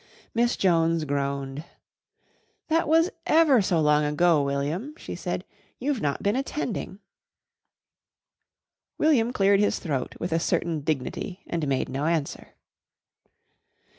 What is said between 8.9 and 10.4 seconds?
William cleared his throat with a